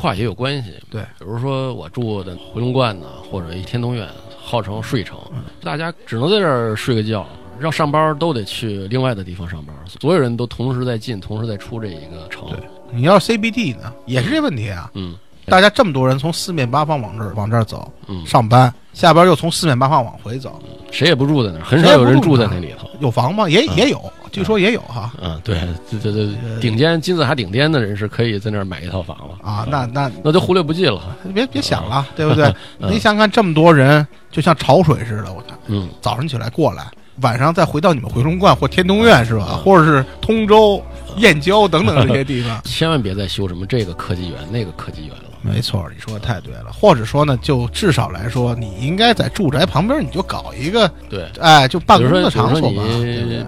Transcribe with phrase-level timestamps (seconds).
[0.00, 0.72] 话也有关系。
[0.90, 4.08] 对，比如说我住的回龙观呢，或者一天通苑，
[4.42, 5.18] 号称睡城，
[5.62, 7.26] 大家只能在这儿睡个觉，
[7.60, 12.48] 要上班都得去另外的地方上班，所有人都同时在进，同时在出这一个城。
[12.48, 12.58] 对，
[12.90, 14.90] 你要 CBD 呢，也是这问题啊。
[14.94, 15.14] 嗯，
[15.46, 20.60] 大家这么多人从四面八方往这儿往这儿走，嗯，上班下班又从四面八方往回走，
[20.90, 22.88] 谁也不住在那儿，很少有人住在那里头。
[23.00, 23.48] 有房吗？
[23.48, 25.12] 也也有，据说也有哈。
[25.20, 25.60] 嗯，对，
[25.90, 29.66] 这这这顶尖金字塔顶尖的人是可以在那儿买一套房了啊。
[29.70, 32.52] 那那那就忽略不计了，别别想了，对不对？
[32.78, 36.86] 你想想看，这么多人就像潮水似的，我看，嗯，早上起来过来，
[37.22, 39.60] 晚上再回到你们回龙观或天通苑是吧？
[39.64, 40.82] 或者是通州、
[41.16, 45.29] 燕郊等等这些地方， 千万别再修什么这个科技园、那个科技园了。
[45.42, 46.72] 没错，你说的太对了。
[46.72, 52.82] 或者说呢，就至少来说，你应该在住宅旁边，你就搞一个对，哎，就办公的场所吧。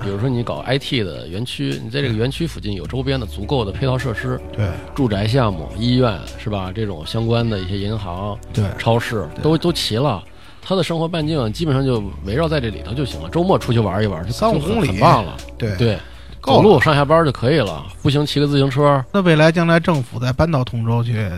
[0.02, 6.72] 比如说你搞 IT 的园区，你在这个园区附近有周边的足够的配套设施，对，住宅项目、医院是吧？
[6.74, 10.22] 这种相关的一些银行、对，超市都都齐了。
[10.64, 13.28] 他的生活半径基本上就围绕在这里头就行了。
[13.28, 15.36] 周末出去玩一玩，三五公里，很棒了。
[15.58, 15.98] 对对。
[16.42, 19.04] 走路上下班就可以了，步行骑个自行车。
[19.12, 21.28] 那未来将来政府再搬到通州去，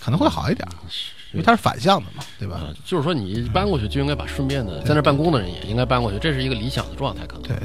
[0.00, 0.66] 可能会好一点，
[1.32, 2.60] 因为它是反向的嘛，对吧？
[2.84, 7.42] 就是说你搬过去就应该把顺便的在那办公的人也应该搬过去，这是一个理想的状态，可能。
[7.42, 7.56] 对，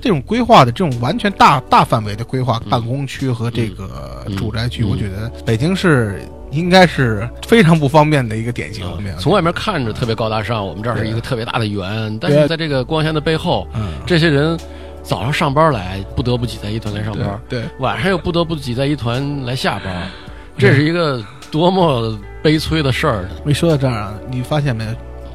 [0.00, 8.86] 这种规划的这种完全大大范围的规划办公区和这个住宅区，我觉得北京市应该是非常不方便的一个典型。
[9.18, 13.68] 从外面看着特别高大上，我们这儿是一个特别大的圆，但是在这个光鲜的背后，
[14.06, 14.58] 这些人。
[15.02, 20.10] 早上上班来，不得不挤在一团来上班；对，晚上又不得不挤在一团来下班，
[20.56, 23.28] 这是一个多么悲催的事儿！
[23.44, 24.90] 没说到这儿啊，你发现没有？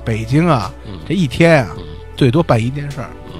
[0.06, 0.72] 北京啊，
[1.08, 1.76] 这一天啊，
[2.16, 3.10] 最多办一件事儿。
[3.34, 3.40] 嗯，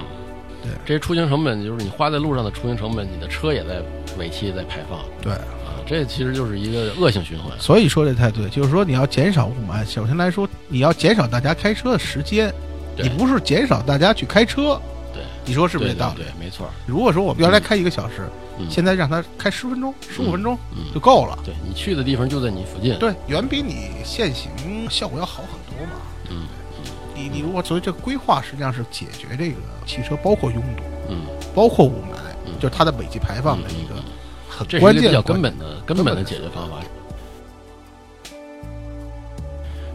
[0.62, 3.80] 对，这些出行成本就是你花在路上的出行成本，你的车也在
[4.18, 4.98] 尾气在排放。
[5.22, 7.52] 对，啊，这其实就是一个恶性循环。
[7.58, 12.52] 所以说这太对，就是说你要减少雾霾，首先来说你要减少大家开车的时间，
[12.96, 14.80] 你不是减少大家去开车。
[15.44, 16.22] 你说是不是这道理？
[16.22, 16.68] 对，没错。
[16.86, 18.28] 如果说我们原来开一个小时，
[18.70, 20.58] 现在让他开十分钟、十五分钟
[20.94, 21.38] 就够了。
[21.44, 24.50] 对你去的地方就在你附近，对，远比你限行
[24.88, 25.92] 效果要好很多嘛。
[26.30, 26.46] 嗯，
[27.14, 31.22] 你你如果所以这个规划，实际上是解决这个汽车包括拥堵，嗯，
[31.54, 34.02] 包括雾霾，就是它的尾气排放的一个
[34.48, 36.76] 很关键、比较根本的根本的解决方法。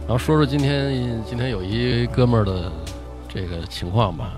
[0.06, 2.70] 然后说说今天今天有一哥们儿的
[3.28, 4.34] 这个情况吧。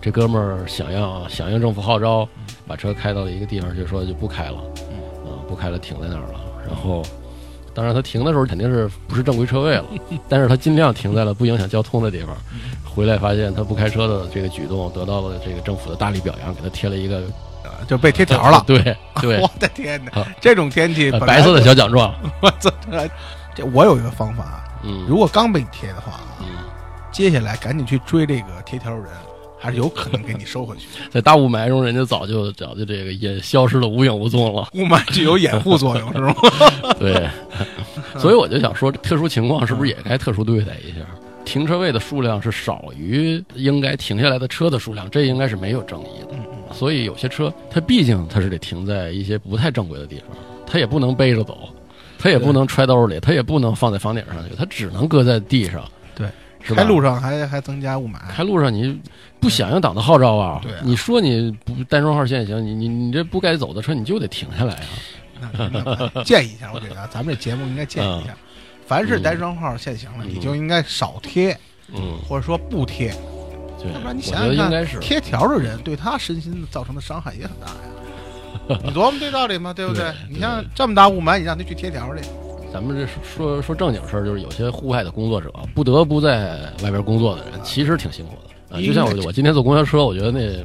[0.00, 2.28] 这哥们儿响应响应政府号召，
[2.66, 4.56] 把车开到了一个地方，就说就不开了，
[5.26, 6.40] 嗯，不开了，停在那儿了。
[6.66, 7.02] 然后，
[7.74, 9.84] 当然他停的时候肯定是不是正规车位了，
[10.28, 12.36] 但是他尽量停在了不影响交通的地方。
[12.84, 17.22] 回来发现他不开车的这个举动得到了这个政府的大力表扬，给他贴了一个，
[17.86, 18.62] 就被贴条了。
[18.66, 18.78] 对
[19.22, 22.14] 对，我的天哪，这种天气，白色的小奖状。
[22.40, 22.70] 我操，
[23.54, 26.46] 这我有一个方法，嗯，如果刚被你贴的话，嗯，
[27.12, 29.04] 接下来赶紧去追这个贴条人。
[29.58, 34.68] 还是有可能给你收回去， 在大雾霾中，人家早就早就这个也消失的无影无踪了。
[34.74, 36.34] 雾霾具有掩护作用， 是吗？
[36.98, 37.28] 对，
[38.18, 41.04] 所以我就想说，特殊情况是不是也该特殊对待一下？
[41.44, 46.74] 停车位的数量是少于应该停下来的车的数量，这应该是没有争议的。
[46.74, 50.36] 所以有些车，它毕竟它是得停在一些不太正规的地方，
[50.66, 51.70] 它也不能背着走，
[52.18, 55.82] 它也不能揣兜里，它也不能放在房顶上去，它只能搁在地上。
[56.14, 56.28] 对。
[56.60, 59.00] 开路上还还增加雾霾，开路上你
[59.40, 60.60] 不响应党的号召啊？
[60.62, 64.74] 对，你说你不单双号限行，你你你这不该走的车你就得停下来
[65.40, 66.22] 啊！
[66.24, 68.36] 建议一下，我觉得咱们这节目应该建议一下，
[68.86, 71.58] 凡是单双号限行了，你就应该少贴，
[71.94, 73.08] 嗯，或者说不贴，
[73.92, 78.78] 要不然你想想看，贴条的人对他身心造成的伤害也很大呀。
[78.84, 79.72] 你琢磨这道理吗？
[79.72, 80.12] 对不对？
[80.28, 82.22] 你像这么大雾霾，你让他去贴条去。
[82.72, 88.80] 咱们这说说正经事儿，就是有些户外的工作者不得不在外边工作的人，其实挺辛苦的啊。
[88.80, 90.64] 就像我，我今天坐公交车，我觉得那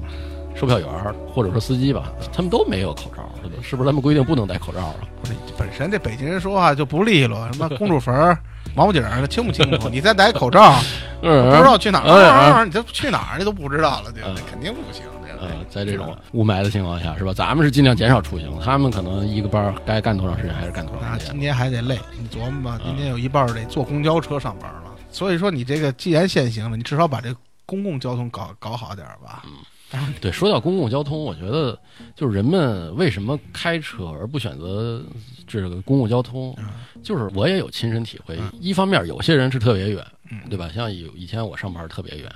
[0.53, 0.87] 售票员
[1.33, 3.23] 或者说司机吧，他们都没有口罩，
[3.61, 3.85] 是不是？
[3.85, 4.95] 咱们规定不能戴口罩啊？
[5.21, 8.37] 不是，本身这北京人说话就不利落，什么公主坟、
[8.75, 9.87] 毛不顶的清不清楚？
[9.89, 10.75] 你再戴口罩，
[11.21, 14.29] 不知道去哪儿，你这去哪儿你都不知道了，对吧？
[14.49, 15.03] 肯定不行。
[15.43, 17.33] 呃，在这种雾霾的情况下，是吧？
[17.33, 21.31] 咱们是尽量减少出行，他们可能一个班该干多长时间还是干多长时间。
[21.33, 24.95] 今天还得累，你琢磨吧，今天有一半得坐公交车上班了。
[25.11, 27.35] 所以说，你这个既然限行了，你至少把这
[27.65, 29.43] 公共交通搞搞好点吧。
[29.91, 31.77] 嗯，对，说到公共交通，我觉得
[32.15, 35.03] 就是人们为什么开车而不选择
[35.45, 36.55] 这个公共交通，
[37.03, 38.39] 就是我也有亲身体会。
[38.59, 40.03] 一方面，有些人是特别远。
[40.49, 40.69] 对吧？
[40.73, 42.31] 像以以前我上班特别远，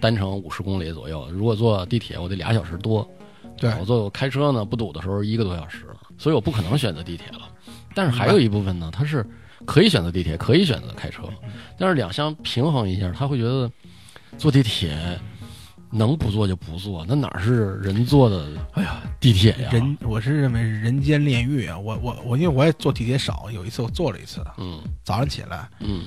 [0.00, 1.28] 单程五十公里左右。
[1.30, 3.08] 如果坐地铁，我得俩小时多。
[3.56, 7.48] 对我坐开车呢，不堵的时候一个多小时，所以我不可能选择地铁了。
[7.94, 9.26] 但是还有一部分呢，他是
[9.66, 11.24] 可以选择地铁，可以选择开车，
[11.76, 13.70] 但是两相平衡一下，他会觉得
[14.38, 14.96] 坐地铁
[15.90, 18.48] 能不坐就不坐，那哪是人坐的？
[18.72, 21.76] 哎呀，地铁呀，人我是认为是人间炼狱啊！
[21.76, 26.04] 我我我，因为我也坐地铁少，有一次我坐了一次，嗯，早上起来，嗯，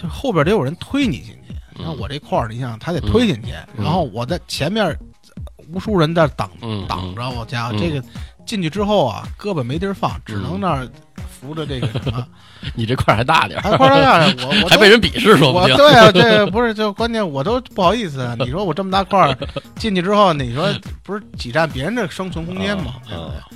[0.00, 4.96] 就后边得有人推你进去，那我这块儿，你想他得推进去，然后我在前面。
[5.74, 6.48] 无数人在挡
[6.86, 8.00] 挡着，我家伙这个
[8.46, 10.88] 进去之后啊，胳膊没地儿放，只能那儿
[11.28, 12.24] 扶着这个什么。
[12.76, 15.76] 你这块还大点还块大点，我我 还被人鄙视说不定。
[15.76, 18.32] 对啊，这不是就关键，我都不好意思。
[18.38, 19.36] 你说我这么大块儿
[19.74, 20.72] 进去之后，你说
[21.02, 22.94] 不是挤占别人的生存空间吗？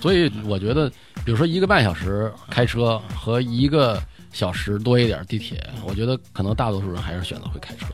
[0.03, 0.91] 所以我觉得，
[1.25, 4.03] 比如说一个半小时开车和一个
[4.33, 7.87] 小时多一点地铁，我觉得可能大多数人还是选择会开车。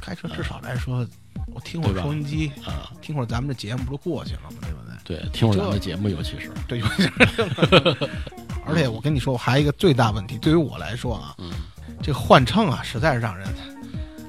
[0.00, 1.06] 开车至少来说。
[1.52, 4.58] 我听会儿收音机啊，听会儿咱们的节目不就过去了吗？
[4.62, 5.18] 对不对？
[5.18, 7.10] 对，听会儿咱们的节目，尤其是对，尤其是。
[8.64, 11.50] 而且我跟你说，我还有一个最大问题，对于我来说啊，嗯，
[12.00, 13.48] 这个换乘啊，实在是让人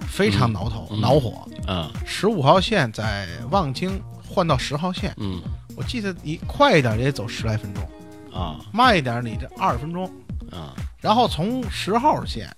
[0.08, 1.92] 非常挠头、恼火啊。
[2.08, 5.40] 十五号线在望京换到十号线，嗯，
[5.76, 7.88] 我记得你快一点也得走十来分钟
[8.34, 10.06] 啊，慢一点你这二十分钟
[10.52, 12.50] 啊，然后从十号线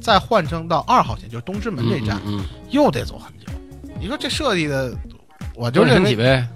[0.00, 3.52] 再换乘到二号线，就是东直门这站，嗯，又得走很久。
[4.00, 4.96] 你说这设计的，
[5.54, 6.46] 我就认为呗，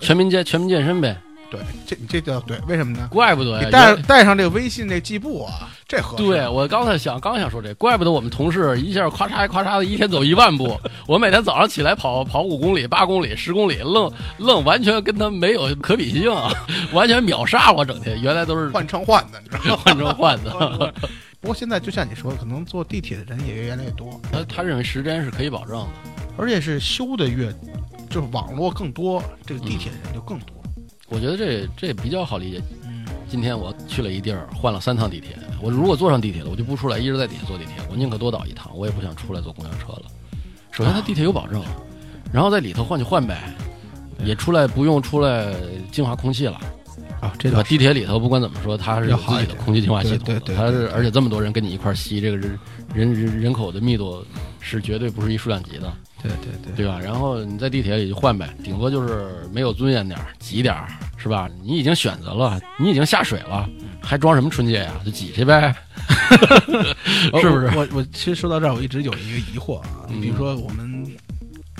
[0.00, 1.16] 全民健全民健身呗。
[1.52, 3.06] 对，这这叫对，为什么呢？
[3.12, 6.24] 怪不得呀，带带上这个微信这计步啊，这合适。
[6.24, 16.32] 对我刚才想刚想说这，怪不得我们同事一下咔嚓咔嚓的一天走一万步，我每天早上起来跑跑五公里、八公里、十公里，愣愣完全跟他没有可比性，
[16.90, 18.18] 完全秒杀我整天。
[18.22, 19.82] 原来都是换乘换的，你知道吗？
[19.84, 20.94] 换乘换的。
[21.42, 24.18] 不过现在就像你说，可能坐地铁的人也越来越多。
[24.32, 25.88] 他他认为时间是可以保证的。
[26.38, 27.52] 而且是修的越，
[28.08, 30.61] 就是网络更多，这个地铁的人就更多。
[31.12, 32.62] 我觉得这这也比较好理解。
[32.84, 35.36] 嗯，今天我去了一地儿，换了三趟地铁。
[35.60, 37.74] 我如果坐上地铁了，我就不出来，一直在底下坐地铁。
[37.90, 40.02] 我宁可多倒一趟，我也不想出来坐公交车了。
[40.70, 41.62] 首先，它地铁有保证，
[42.32, 43.54] 然后在里头换就换呗，
[44.24, 45.54] 也出来不用出来
[45.92, 46.58] 净化空气了。
[47.20, 50.24] 啊，这个地铁里头不管怎么说，它是有自己的空气净化系统。
[50.24, 52.58] 对对，它是而且这么多人跟你一块吸，这个人
[52.94, 54.24] 人人人口的密度
[54.58, 55.92] 是绝对不是一数量级的。
[56.22, 57.00] 对对对，对吧？
[57.00, 61.48] 然后你在地铁里就换呗，顶多就是没有尊严点儿，挤点儿，是吧？
[61.62, 63.68] 你已经选择了，你已经下水了，
[64.00, 64.92] 还装什么春节呀？
[65.04, 65.74] 就挤去呗，
[67.40, 67.70] 是不是？
[67.76, 70.06] 我我其实说到这儿，我一直有一个疑惑啊。
[70.20, 71.04] 比如说我们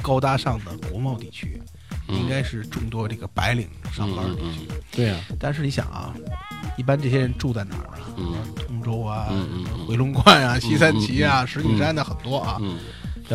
[0.03, 1.61] 高大上的国贸地区，
[2.09, 5.17] 应该是众多这个白领上班的地区，对呀。
[5.39, 6.13] 但是你想啊，
[6.77, 8.11] 一般这些人住在哪儿啊？
[8.17, 8.35] 嗯，
[8.67, 9.29] 通州啊，
[9.87, 12.61] 回龙观啊，西三旗啊，石景山的很多啊。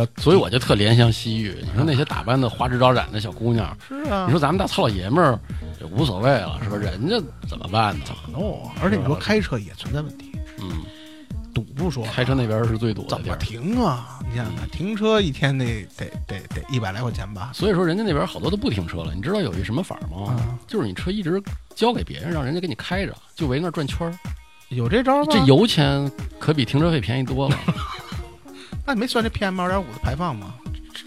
[0.03, 0.07] 嗯。
[0.17, 1.55] 所以我就特怜香惜玉。
[1.61, 4.25] 你说那些打扮的花枝招展的小姑娘，是啊。
[4.25, 5.39] 你说咱们大糙老爷们儿
[5.79, 6.75] 也无所谓了，是吧？
[6.77, 8.05] 人家怎么办呢？
[8.05, 8.69] 怎么弄？
[8.81, 10.31] 而且你说开车也存在问题。
[10.59, 10.83] 嗯，
[11.53, 13.09] 堵不说，开车那边是最堵的。
[13.09, 14.19] 怎么停啊？
[14.29, 17.51] 你想想，停车一天得得得得一百来块钱吧？
[17.53, 19.13] 所以说人家那边好多都不停车了。
[19.13, 20.35] 你知道有一什么法吗？
[20.67, 21.41] 就是你车一直
[21.75, 24.13] 交给别人，让人家给你开着，就围那转圈儿。
[24.69, 25.27] 有这招吗？
[25.31, 27.57] 这油钱可比停车费便宜多了。
[28.87, 30.55] 那你没算这 PM 二点五的排放吗？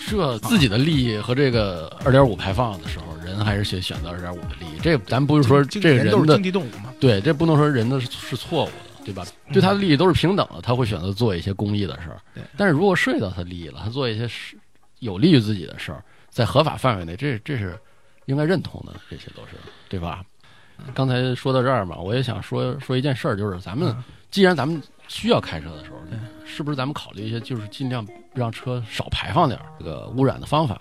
[0.07, 4.79] 这自己的利益和这个二点五排放的时候，人还是选选择二点五的利益。
[4.83, 6.93] 这咱不是说这人的经济动物嘛？
[7.01, 9.25] 对，这不能说人的是错误的，对吧？
[9.51, 12.21] 对他的利益都是平等的，他会选择做一些公益的事儿。
[12.55, 14.59] 但是如果涉及到他利益了，他做一些是
[14.99, 17.79] 有利于自己的事儿，在合法范围内，这这是
[18.27, 19.57] 应该认同的，这些都是
[19.89, 20.23] 对吧？
[20.93, 23.97] 刚才说到这儿嘛，我也想说说一件事儿，就是咱们
[24.31, 24.81] 既然咱们
[25.11, 25.97] 需要开车的时候。
[26.53, 30.81] 是不是咱们考虑一些，就是尽量让车少排放点这个污染的方法？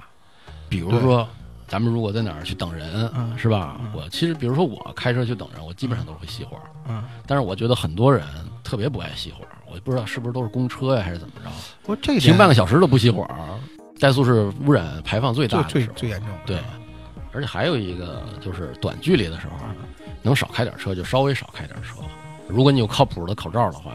[0.68, 1.28] 比如说，
[1.68, 3.08] 咱们如果在哪儿去等人，
[3.38, 3.80] 是吧？
[3.94, 6.58] 我其实，比如说我开车去等人，我基本上都是会熄火。
[6.88, 8.26] 嗯，但是我觉得很多人
[8.64, 11.52] 特别不爱熄火，我不知道是不是都是公车呀，还是怎么着？
[11.86, 13.30] 我这停半个小时都不熄火，
[14.00, 16.30] 怠速是污染排放最大、最最严重。
[16.48, 16.60] 对，
[17.32, 19.68] 而且还有一个就是短距离的时候，
[20.24, 22.02] 能少开点车就稍微少开点车。
[22.48, 23.92] 如果你有靠谱的口罩的话，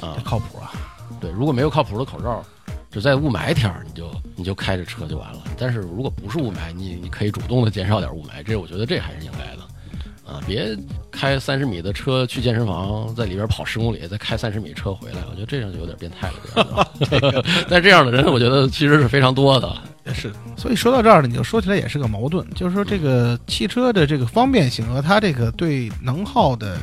[0.00, 0.72] 啊，靠谱啊。
[1.20, 2.42] 对，如果没有靠谱的口罩，
[2.90, 5.42] 就在雾霾天儿，你就你就开着车就完了。
[5.58, 10.76] 但是如果不是雾霾，你你可以主动的减少点雾霾，这我觉得这还是应该的，啊，别
[11.10, 16.88] 开三十米的车去健身房，在里边跑十公里，再开三十米车回来，我觉得这样就有点变态了。
[17.68, 19.76] 但这样的人，我觉得其实是非常多的。
[20.06, 26.78] 也是，所以说到这儿呢，你就说起来也是个矛盾，就是说这个汽车的这个方便性和它这个对能耗的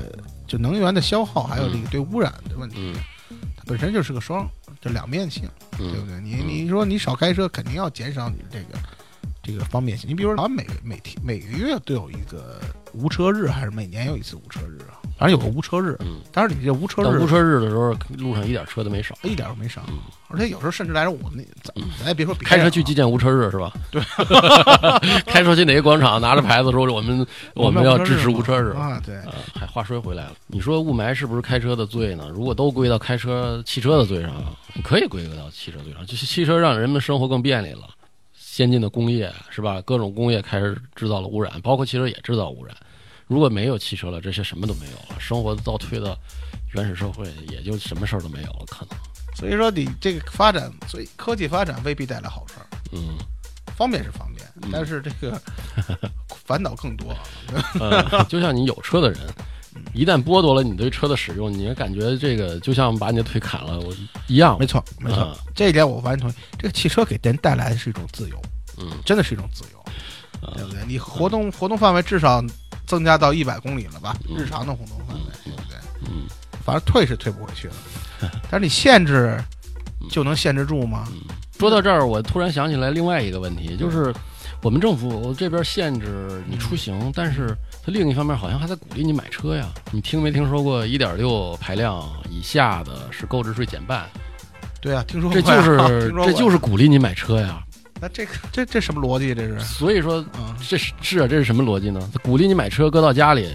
[0.52, 2.94] 就能源的消耗，还有这个对污染的问题。
[3.56, 4.46] 它本身就是个双，
[4.82, 6.20] 就两面性，对不对？
[6.20, 8.78] 你你说你少开车，肯定要减少你这个
[9.42, 10.10] 这个方便性。
[10.10, 12.60] 你比如说，好像每每天每个月都有一个
[12.92, 15.00] 无车日，还是每年有一次无车日啊？
[15.22, 15.96] 反正有个无车日。
[16.00, 19.16] 嗯，但是你这无车日，无车日的时候，路上一点车都没少。
[19.22, 20.00] 一点都没少嗯，
[20.30, 23.72] 而且有时候甚至来说我那咱咱也别说别开车去纪检无车日是吧？
[23.92, 24.02] 对，
[25.28, 27.24] 开车去哪个广场，拿着牌子说我们
[27.54, 28.72] 我们要支持无无车日。
[28.72, 32.28] 啊，对，啊，还话说回来了，你说雾霾是不是开车的罪呢？
[32.34, 34.34] 如果都归到开车、汽车的罪上，
[34.84, 36.04] 可以归到汽车罪上。
[36.04, 37.88] 就是汽车让人们生活更便利了，
[38.34, 39.80] 先进的工业是吧？
[39.86, 42.76] 各种工业开始制造了污染，包括汽车也制造污染。
[43.32, 46.18] 如果没有汽车了，这些什么都没有了，生活倒退到
[46.74, 48.98] 原始社会，也就什么事儿都没有了，可能。
[49.38, 53.18] 所以说你这个发展，所以科技发展未必带来好事儿，嗯，
[53.78, 55.42] 方便是方便嗯，但是这个
[56.46, 57.16] 烦恼更多。
[57.80, 59.22] 呃，就像你有车的人，
[59.94, 63.96] 一旦剥夺了你对车的使用，你也感觉这个就像把你的腿砍了我
[64.28, 64.60] 一样。
[64.60, 66.34] 没错，没错啊，这一点我完全同意。
[66.58, 68.42] 这个汽车给人带来的是一种自由，
[68.78, 69.80] 嗯真的是一种自由，
[70.46, 70.84] 啊对不对？
[70.86, 72.44] 你活动活动范围至少
[72.92, 74.14] 增加到一百公里了吧？
[74.28, 75.78] 嗯日常的活动范围，对不对？
[76.08, 76.28] 嗯
[76.66, 77.74] 反正退是退不回去了，
[78.50, 79.42] 但是你限制
[80.10, 81.08] 就能限制住吗？
[81.14, 81.22] 嗯。
[81.58, 84.14] 说到这儿，我突然想起来另外一个问题，就是
[84.62, 87.56] 我们政府这边限制你出行，但是
[87.86, 89.70] 它另一方面好像还在鼓励你买车呀。
[89.92, 94.06] 你听没听说过一点六排量以下的是购置税减半？
[94.82, 97.64] 对啊，听说过这就是 这就是鼓励你买车呀。
[98.02, 99.36] 那这个这这什么逻辑？
[99.36, 102.02] 这是所以说啊，这是是啊，这是什么逻辑呢？
[102.24, 103.48] 鼓励你买车搁到家里，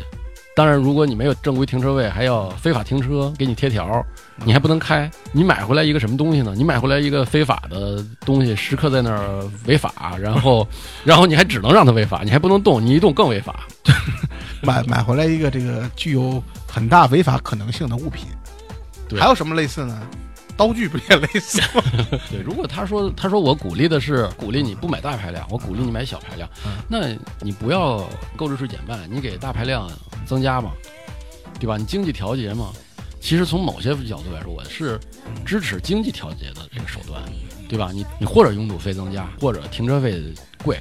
[0.55, 4.07] 当然如果你没有正规停车位，还要非法停车，给你贴条，
[4.45, 5.11] 你还不能开。
[5.33, 6.55] 你买回来一个什么东西呢？
[6.57, 10.65] 你买回来一个非法的东西，时刻在那儿违法，然后，
[11.03, 13.67] 然后你还只能让它违法，你还不能动，你一动更违法。
[14.63, 18.29] 买买回来一个这个具有很大违法可能性的物品。
[19.09, 20.01] 对还有什么类似呢？
[20.57, 21.83] 刀具不也类似吗？
[22.31, 29.91] 对，如果他说他说我鼓励的是鼓励你不买大排量，我鼓励你买小排量，嗯那你不要购置税减半，你给大排量
[30.25, 30.73] 增加嘛，
[31.61, 31.77] 对吧？
[31.77, 32.73] 你经济调节嘛。
[33.19, 35.01] 其实从某些角度来说，我是
[35.45, 37.21] 支持经济调节的这个手段，
[37.69, 37.91] 对吧？
[37.93, 40.23] 你你或者拥堵费增加，或者停车费
[40.63, 40.81] 贵，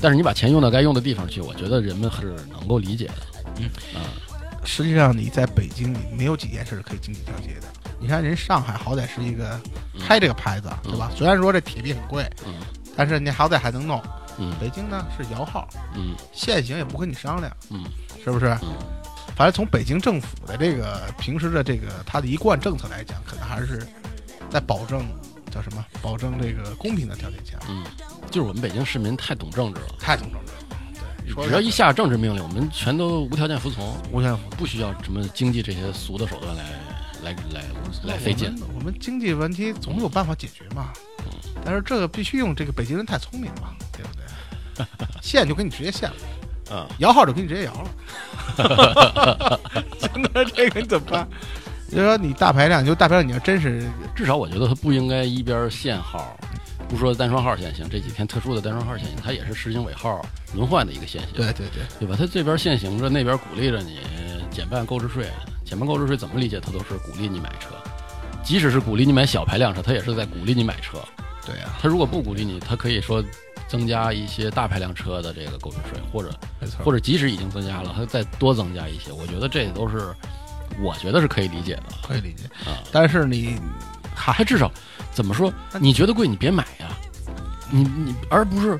[0.00, 3.14] 但是你把钱用到该用的地方去，我觉得人们是能够理解的。
[3.58, 4.10] 嗯啊，
[4.64, 7.66] 实际上你在北京，你没有几件事是可以经济调节的。
[8.04, 9.58] 你看人上海好歹是一个
[9.98, 11.10] 开这个牌子，对吧？
[11.16, 12.52] 虽然说这铁币很贵，嗯
[12.94, 13.98] 但是你好歹还能弄。
[14.36, 17.82] 嗯北京呢是摇号，嗯限行也不跟你商量，嗯
[18.22, 18.46] 是不是？
[18.62, 18.76] 嗯
[19.34, 23.84] 反正从北京政府的这个平时的这个他的一贯政策来讲，可能还是
[24.50, 25.02] 在保证
[25.50, 25.82] 叫什么？
[26.02, 27.84] 保证这个公平的条件下，嗯，
[28.30, 29.86] 就是我们北京市民太懂政治了。
[29.98, 31.34] 太懂政治了。
[31.34, 36.62] 对，只要一下政治命令，我们全都无条件服从，无条件不需要什么经济这些俗的手段来
[37.24, 37.64] 来来
[38.04, 38.54] 来费劲。
[38.74, 38.94] 我们。
[39.00, 40.92] 经济问题总有办法解决嘛，
[41.64, 44.86] 但是这个必须用这个北京人太聪明了，对不对？
[45.20, 46.16] 限就给你直接限了，
[46.76, 47.90] 啊，摇号就给你直接摇了
[50.00, 51.28] 真的这个你怎么办？
[51.90, 56.36] 就说你大排量，就大排量，你要真是至少我觉得它不应该一边限号，
[56.88, 62.16] 不说单双号限行，这几天特殊的单双号限行，它也是实行尾号轮换的一个限行，对对对，对吧？
[62.18, 63.98] 它这边限行着，那边鼓励着你
[64.50, 65.30] 减半购置税，
[65.74, 66.60] 减半购置税怎么理解？
[66.60, 67.74] 它都是鼓励你买车，
[68.44, 70.98] 即使是鼓励你买小排量车，它也是在鼓励你买车。
[71.44, 73.22] 对呀、它如果不鼓励你，它可以说
[73.66, 76.30] 增加一些大排量车的这个购置税，或者，
[76.84, 80.14] 或者即使已经增加了，它再多增加一些，我觉得这都是
[80.80, 82.44] 我觉得是可以理解的可以理解。
[82.70, 82.78] 啊。
[82.92, 83.58] 但是你
[84.14, 84.70] 还还至少
[85.12, 85.52] 怎么说？
[85.80, 86.96] 你觉得贵，你别买呀，
[87.68, 88.78] 你你而不是，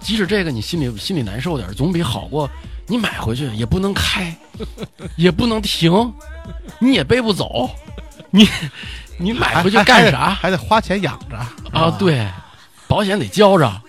[0.00, 2.48] 即使这个你心里心里难受点，总比好过
[2.86, 4.34] 你买回去也不能开，
[5.16, 6.12] 也不能停，
[6.78, 7.70] 你也背不走，
[8.30, 8.48] 你
[9.16, 10.30] 你买回去干啥？
[10.30, 11.36] 还得花钱养着。
[11.72, 12.28] 啊？，对，
[12.86, 13.82] 保险得交着，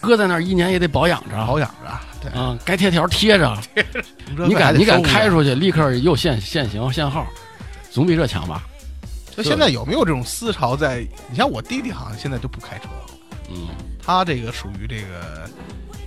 [0.00, 1.46] 搁在那儿一年也得保养着。
[1.46, 3.56] 保养着，对，啊，该贴条贴着，
[4.46, 7.26] 你敢你敢开出去，立刻又限限行限号，
[7.90, 8.62] 总比这强吧？
[9.36, 11.06] 就现在有没有这种思潮在？
[11.30, 13.06] 你像我弟弟好像现在就不开车了，
[13.50, 13.68] 嗯。
[14.04, 15.48] 他这个属于这个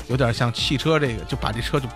[0.07, 1.87] 有点像汽车这个，就把这车就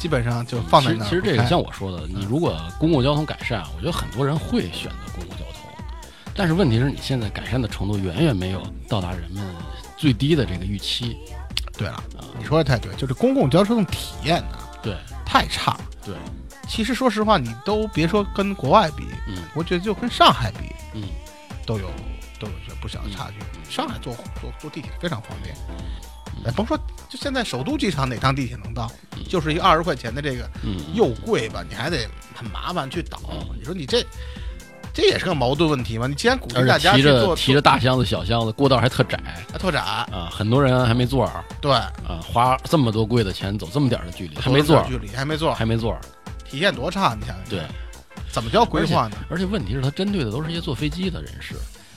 [0.00, 1.08] 基本上就放在那儿。
[1.08, 5.70] 其实这个像我说的，你如果公共交通改善，我觉得很多人会选择公共交通，
[6.34, 9.54] 但是问题是你现在改善的程度远远没有到达人们
[9.98, 11.18] 最低的这个预期。
[11.76, 15.80] 对了，啊你说的太对，就是公共交通体验呢对太差了。
[16.02, 16.14] 对，
[16.66, 21.02] 其实说实话，你都别说跟国外比，嗯我觉得就跟上海比嗯
[21.66, 21.90] 都有
[22.38, 23.70] 都有这不小的差距。
[23.70, 25.76] 上海坐坐坐地铁非常方便，嗯
[26.44, 26.76] 哎，甭说
[27.08, 28.90] 就现在首都机场哪趟地铁能到，
[29.28, 33.18] 就是一个二十块钱的这个嗯，又贵吧，你还得很麻烦去倒。
[33.58, 34.02] 你说你这
[34.92, 36.06] 这也是个矛盾问题嘛？
[36.06, 39.20] 你既然鼓励大家去做着提着大箱子小箱子，过道还特窄
[39.52, 46.00] 还特窄，啊，很多人还没座儿对，啊，花这么多贵的钱走这么点儿的距离，还没座儿，距离还没座儿，还没座儿，
[46.48, 47.62] 体验多差，你想想，对，
[48.32, 49.16] 怎么叫规划呢？
[49.28, 51.54] 而且问题是，他针对的都是一些坐飞机的人士。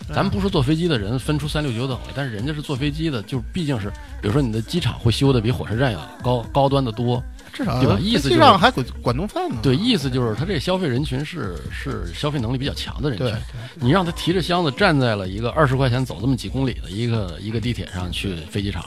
[0.10, 3.90] 咱们不说坐飞机的人分出三六九等了，但是人家是坐飞机的，就毕竟是，
[4.22, 7.24] 比如说你的机场会修的比火车站要高高端的多。
[7.52, 9.58] 至少对吧意思就是飞机上还管管顿饭呢。
[9.62, 13.28] 对，意思就是他这消费人群是是消费能力比较强的人群。
[13.28, 13.36] 对，
[13.76, 18.84] 你让他提着箱子站在了一个二十块钱走这么几公里的一个一个地铁上去飞机场，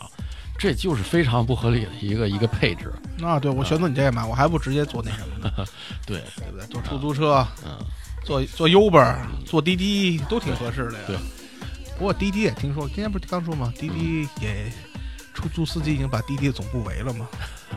[0.59, 2.93] 这就是非常不合理的一个一个配置。
[3.19, 5.65] 那，对我选择你这个嘛，我还不直接坐那什么呢？
[6.05, 6.67] 对，对不对？
[6.67, 7.79] 坐出租车，嗯，
[8.27, 11.05] 坐坐 Uber，坐滴滴都挺合适的呀。
[11.07, 11.17] 对。
[11.97, 13.73] 不过滴滴也听说，今天不是刚说吗？
[13.79, 14.71] 滴滴也
[15.33, 17.27] 出租司机已经把滴滴总部围了嘛。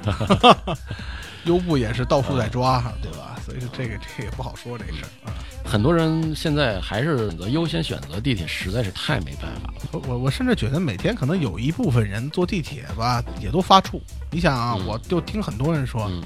[1.46, 3.40] 优步也是到处在抓，对吧？
[3.46, 5.34] 所以说这个这个也不好说这事儿啊。
[5.64, 9.74] 很多人现在还是选择优先选择地铁，实在是太没办法了。
[9.94, 14.02] 我我我甚至觉得每天可能有一部分人坐地铁吧，也都发怵。
[14.32, 16.22] 你想啊，嗯我就听很多人说，嗯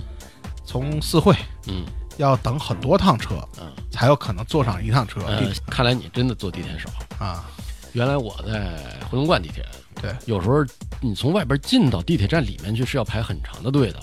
[0.65, 1.35] 从四惠
[1.67, 1.85] 嗯
[2.17, 5.21] 要等很多趟车，嗯，才有可能坐上一趟车。
[5.21, 6.89] 呃，看来你真的坐地铁少。
[7.23, 7.45] 啊，
[7.93, 8.77] 原来我在
[9.09, 9.65] 回龙观地铁，
[10.01, 10.63] 对，有时候
[11.01, 13.99] 你从外边进到地铁站里面去是要排很长的队的，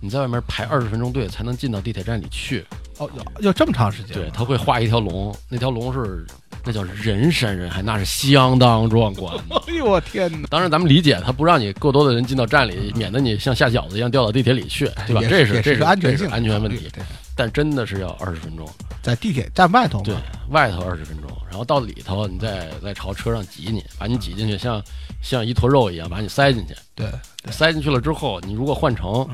[0.00, 2.64] 你在外面排二十分钟队才能进到地铁站里去。
[2.98, 4.14] 哦，要要这么长时间？
[4.14, 6.26] 对，他会画一条龙，那条龙是
[6.66, 9.32] 那叫人山人海，那是相当壮观。
[9.68, 10.48] 哎呦我天哪！
[10.50, 15.20] 当然，咱们理解他不让你过多的人进到站里，免得你像下饺子一样掉到地铁里去，对吧？
[15.22, 16.88] 这这是这是安全安全问题。
[16.92, 17.04] 对，
[17.36, 18.68] 但真的是要二十分钟，
[19.00, 20.02] 在地铁站外头。
[20.02, 20.16] 对，
[20.50, 24.82] 外头二十分钟，然后到里头你再再朝车上挤你，把你挤进去，像
[25.22, 26.74] 像一坨肉一样把你塞进去。
[26.96, 27.06] 对
[27.44, 29.24] 对塞进去了之后，你如果换乘，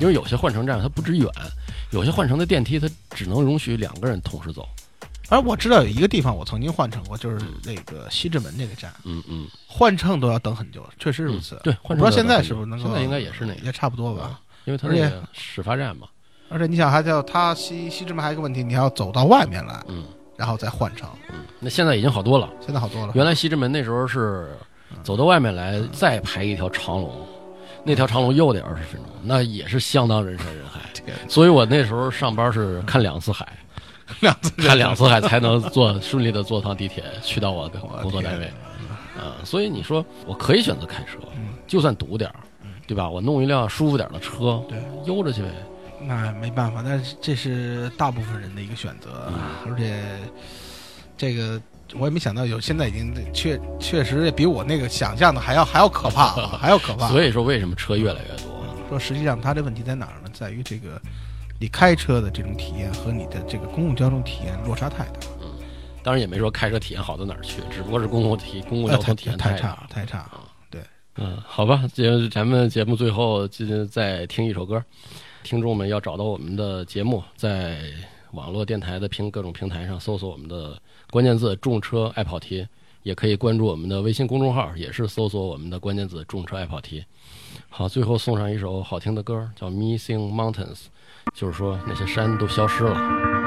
[0.00, 1.28] 因为有些换乘站它不止远，
[1.90, 4.66] 有些换乘的电梯它只能容许两个人同时走。
[5.30, 11.60] 而我知道有一个地方我曾经换乘过，就是那个西直门那个站，嗯嗯，换乘都要等很久，确实如此。
[11.62, 14.40] 对，我换不知道现在是不是能够，现在应该也是那个，也差不多吧。
[14.64, 16.06] 因为它而且那个始发站嘛。
[16.50, 20.04] 而且你想，还叫它西西直门还有一个问题，你还要走到外面来，嗯
[20.36, 21.08] 然后再换乘。
[21.30, 22.48] 嗯，那现在已经好多了。
[22.64, 23.12] 现在好多了。
[23.14, 24.56] 原来西直门那时候是
[25.02, 27.26] 走到外面来，再排一条长龙，
[27.84, 30.80] 那条长龙又得二十分钟，那也是相当人山人海。
[30.94, 33.46] 这个所以我那时候上班是看两次海，
[34.20, 38.46] 两次看两次海才能坐顺利的坐趟地铁去到我的工作单位。
[39.16, 42.36] 啊，所以你说我可以选择开车，嗯就算堵点儿，
[42.86, 43.08] 对吧？
[43.10, 45.48] 我弄一辆舒服点的车，对，悠着去呗。
[46.00, 49.34] 那没办法，但是这是大部分人的一个选择，嗯
[49.66, 50.00] 而且
[51.16, 51.60] 这个
[51.98, 57.08] 我也没想到有，现在已经确确实也比我那个想象的还要还要可怕啊， 还要可怕。
[57.08, 58.64] 所以说，为什么车越来越多？
[58.88, 60.30] 说实际上它这问题在哪儿呢？
[60.32, 61.00] 在于这个
[61.60, 65.48] 你开车的这种体验和你的这个公共交通体验落差太大，嗯
[66.02, 70.30] 当然也没说开车体验好到哪儿去，只不过是公共体公共呃交通体验太差差太差。
[71.20, 74.80] 嗯，好吧，节咱们节目最后就再听一首歌，
[75.42, 77.76] 听众们要找到我们的节目，在
[78.30, 82.64] 网络电台的平各种平台上搜索我们的关键字“重车爱跑题”，
[83.02, 87.04] 也可以关注我们的微信公众号，也是搜索我们的关键字“重车爱跑题”。
[87.68, 90.76] 好，最后送上一首好听的歌，叫《Missing Mountains》，
[91.32, 93.37] 就是说那些山都消失了。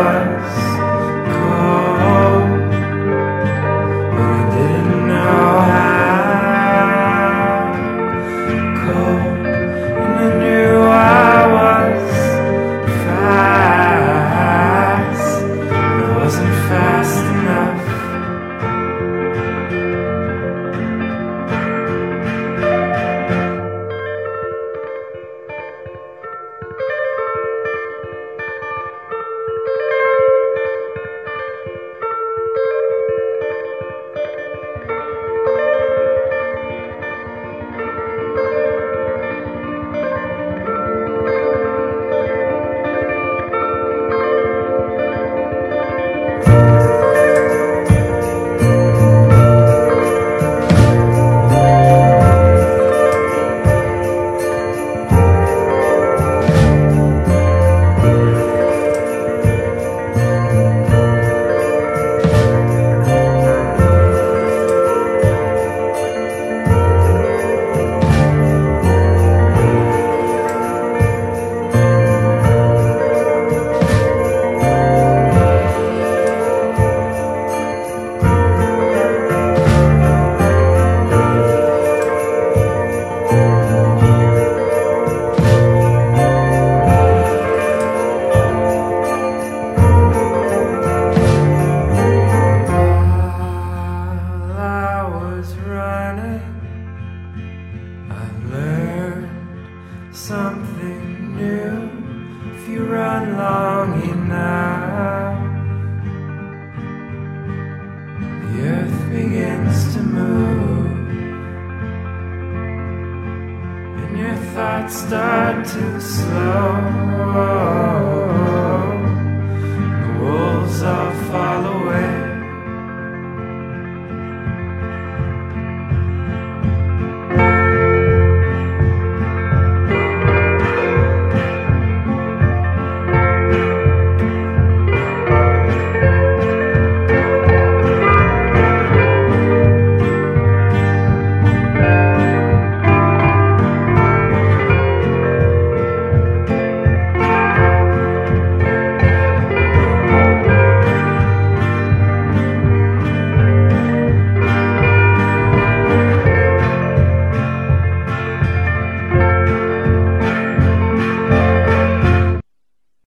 [0.00, 0.29] Lord.